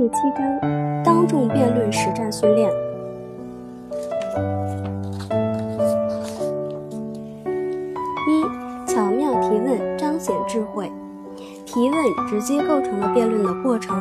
[0.00, 2.70] 第七章：当众辩论实战训练。
[8.26, 8.42] 一、
[8.86, 10.90] 巧妙提问彰显智慧。
[11.66, 13.94] 提问直接构成了辩论的过程，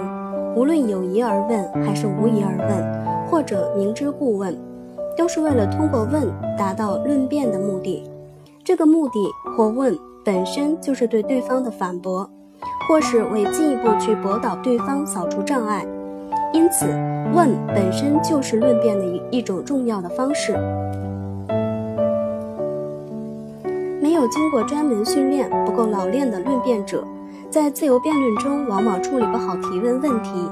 [0.55, 4.57] 无论有疑而问还是无疑而问，或者明知故问，
[5.17, 6.27] 都是为了通过问
[6.57, 8.09] 达到论辩的目的。
[8.69, 12.29] 这个目的或问本身就是对对方的反驳，
[12.87, 15.83] 或是为进一步去驳倒对方扫除障碍。
[16.53, 16.85] 因此，
[17.33, 20.55] 问本身就是论辩的一一种重要的方式。
[23.99, 27.03] 没有经过专门训练、不够老练的论辩者。
[27.49, 30.47] 在自由辩论中，往往处理不好提问问题，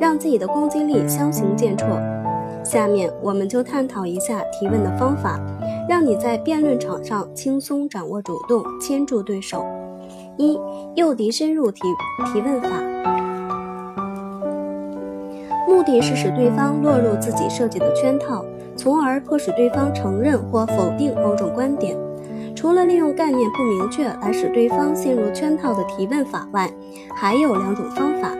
[0.00, 2.00] 让自己的攻击力相形见绌。
[2.64, 5.38] 下面我们就探讨一下提问的方法，
[5.88, 9.64] 让你在辩论场上轻松掌握主动，牵住对手。
[10.36, 10.58] 一、
[10.94, 11.80] 诱敌深入提
[12.32, 12.68] 提问法，
[15.66, 18.44] 目的是使对方落入自己设计的圈套，
[18.76, 21.96] 从而迫使对方承认或否定某种观点。
[22.54, 26.70] 除了利用概念不明确来使对方陷入圈套的提问法外，
[27.16, 28.30] 还有两种方法：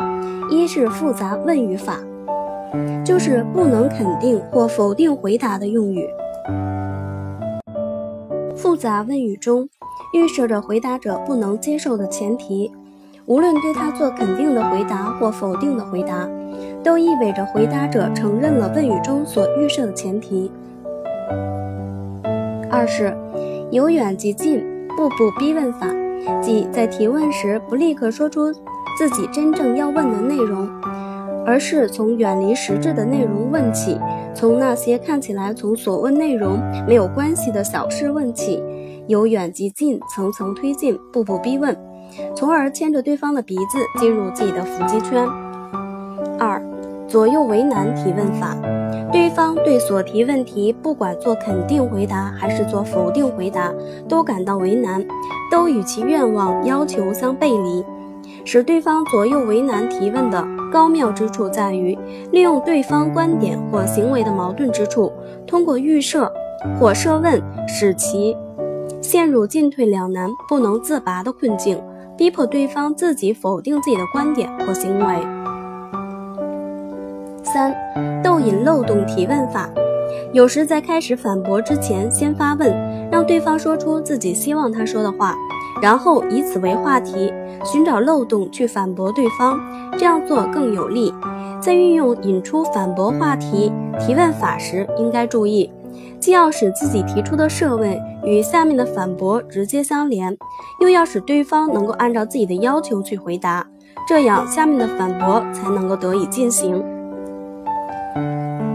[0.50, 1.98] 一是复杂问语法，
[3.04, 6.06] 就是不能肯定或否定回答的用语。
[8.58, 9.68] 复杂问语中
[10.12, 12.72] 预设着回答者不能接受的前提，
[13.26, 16.28] 无论对他做肯定的回答或否定的回答，
[16.82, 20.50] 都意味着回答者承认了问语中所预设的前提。
[22.68, 23.16] 二是。
[23.70, 24.64] 由远及近，
[24.96, 25.86] 步步逼问法，
[26.40, 30.66] 即在提问时不立刻说出自己真正要问的内容，
[31.48, 33.98] 而是从远离实质的内容问起，
[34.34, 38.62] 从那些看起来从所问内容没有关系的小事问起，
[39.06, 41.74] 由远及近，层层推进，步步逼问，
[42.36, 45.26] 从而牵着对方的鼻子进入自己的伏击圈。
[46.38, 46.62] 二，
[47.06, 48.54] 左右为难提问法。
[49.10, 53.72] 对方对所提问题，不管做肯定回答还是做否定回答，
[54.06, 55.02] 都感到为难，
[55.50, 57.82] 都与其愿望要求相背离。
[58.44, 61.96] 使对方左右为难提问的高妙之处在于，
[62.30, 65.12] 利用对方观点或行为的矛盾之处，
[65.46, 66.32] 通过预设
[66.78, 68.36] 或设问，使其
[69.00, 71.80] 陷入进退两难、不能自拔的困境，
[72.16, 75.26] 逼迫对方自己否定自己的观点或行为。
[77.42, 77.74] 三、
[78.22, 79.70] 逗引漏洞提问法，
[80.32, 82.70] 有时在开始反驳之前，先发问，
[83.10, 85.34] 让对方说出自己希望他说的话，
[85.80, 87.32] 然后以此为话题，
[87.64, 89.58] 寻找漏洞去反驳对方。
[89.92, 91.12] 这样做更有利。
[91.60, 95.72] 在运用引出反驳话题提问法时，应该注意，
[96.20, 100.36] 既要使自己提出的设问与下面的反驳直接相连，
[100.80, 103.66] 又要使对方能够按照自己的要求去回答，
[104.06, 106.84] 这样下面的反驳才能够得以进行。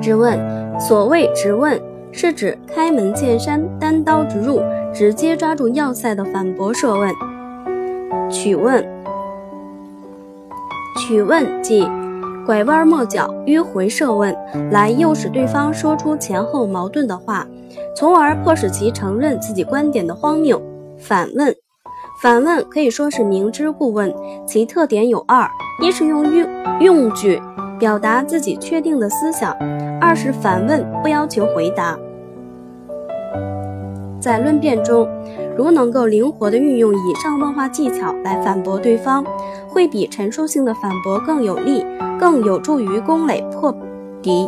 [0.01, 0.37] 质问，
[0.77, 1.81] 所谓质问，
[2.11, 4.61] 是指开门见山、单刀直入、
[4.93, 7.13] 直接抓住要塞的反驳设问。
[8.29, 8.85] 取问，
[10.97, 11.89] 取问即
[12.45, 14.35] 拐弯抹角、迂回设问，
[14.71, 17.47] 来诱使对方说出前后矛盾的话，
[17.95, 20.61] 从而迫使其承认自己观点的荒谬。
[20.97, 21.55] 反问，
[22.21, 24.13] 反问可以说是明知故问，
[24.45, 25.47] 其特点有二：
[25.81, 26.47] 一是用用
[26.79, 27.41] 用句。
[27.79, 29.53] 表达自己确定的思想。
[29.99, 31.97] 二是反问，不要求回答。
[34.23, 35.05] 在论辩中，
[35.57, 39.21] 如能够灵活地运用以上问话技巧来反驳对方，
[39.67, 41.85] 会比陈述性的反驳更有利，
[42.17, 43.75] 更有助于攻垒破
[44.21, 44.47] 敌。